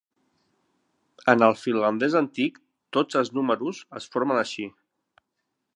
[1.33, 2.57] En el finlandès antic,
[2.97, 4.69] tots els números es formaven així.